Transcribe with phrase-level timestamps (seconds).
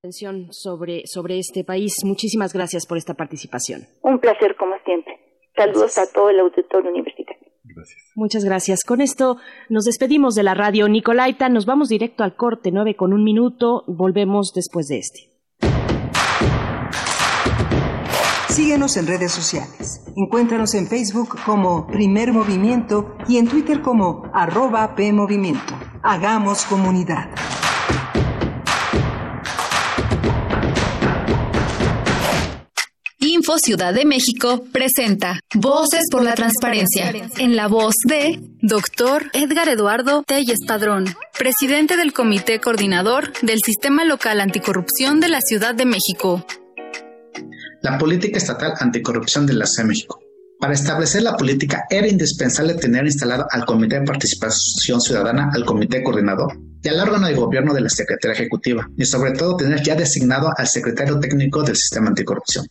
[0.00, 1.92] atención sobre, sobre este país.
[2.04, 3.82] Muchísimas gracias por esta participación.
[4.02, 5.20] Un placer, como siempre.
[5.54, 7.46] Saludos a todo el auditorio universitario.
[7.64, 8.12] Gracias.
[8.14, 8.82] Muchas gracias.
[8.82, 9.36] Con esto
[9.68, 11.50] nos despedimos de la radio Nicolaita.
[11.50, 13.84] Nos vamos directo al corte, nueve con un minuto.
[13.88, 15.20] Volvemos después de este.
[18.48, 20.02] Síguenos en redes sociales.
[20.16, 25.74] Encuéntranos en Facebook como Primer Movimiento y en Twitter como arroba PMovimiento.
[26.02, 27.28] Hagamos comunidad.
[33.58, 39.30] Ciudad de México presenta Voces por la Transparencia, en la voz de Dr.
[39.32, 41.06] Edgar Eduardo Telles Padrón,
[41.38, 46.46] presidente del Comité Coordinador del Sistema Local Anticorrupción de la Ciudad de México.
[47.82, 50.20] La política estatal anticorrupción de la Ciudad de México.
[50.60, 56.02] Para establecer la política era indispensable tener instalado al Comité de Participación Ciudadana, al Comité
[56.02, 59.94] Coordinador y al órgano de gobierno de la Secretaría Ejecutiva, y sobre todo tener ya
[59.94, 62.66] designado al secretario técnico del Sistema Anticorrupción.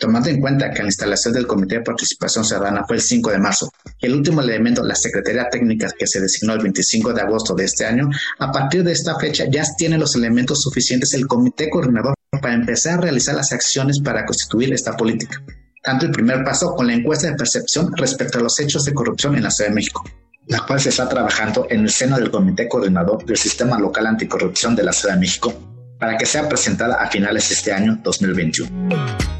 [0.00, 3.38] Tomando en cuenta que la instalación del Comité de Participación Ciudadana fue el 5 de
[3.38, 3.70] marzo
[4.00, 7.66] y el último elemento, la Secretaría Técnica, que se designó el 25 de agosto de
[7.66, 12.14] este año, a partir de esta fecha ya tiene los elementos suficientes el Comité Coordinador
[12.40, 15.44] para empezar a realizar las acciones para constituir esta política.
[15.82, 19.34] Tanto el primer paso con la encuesta de percepción respecto a los hechos de corrupción
[19.36, 20.02] en la Ciudad de México,
[20.46, 24.74] la cual se está trabajando en el seno del Comité Coordinador del Sistema Local Anticorrupción
[24.74, 25.52] de la Ciudad de México,
[25.98, 29.39] para que sea presentada a finales de este año 2021.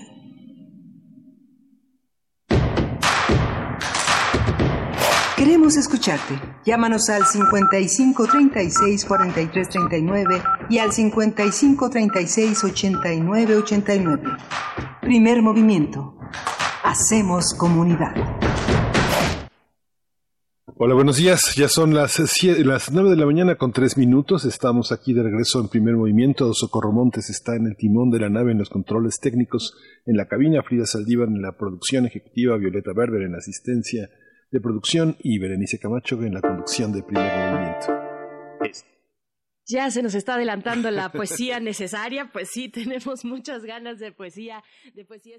[5.43, 6.39] Queremos escucharte.
[6.65, 14.23] Llámanos al 55 36 43 39 y al 55 36 89 89.
[15.01, 16.15] Primer movimiento.
[16.83, 18.13] Hacemos comunidad.
[20.77, 21.55] Hola, buenos días.
[21.55, 24.45] Ya son las, las 9 de la mañana con 3 minutos.
[24.45, 26.53] Estamos aquí de regreso en primer movimiento.
[26.53, 29.73] Socorro Montes está en el timón de la nave en los controles técnicos
[30.05, 30.61] en la cabina.
[30.61, 32.57] Frida Saldívar en la producción ejecutiva.
[32.57, 34.07] Violeta Berber en asistencia
[34.51, 37.87] de producción y Berenice Camacho en la conducción de primer movimiento.
[39.67, 44.63] Ya se nos está adelantando la poesía necesaria, pues sí, tenemos muchas ganas de poesía,
[44.93, 45.37] de poesía.